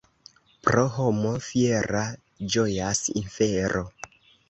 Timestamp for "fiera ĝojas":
1.49-3.07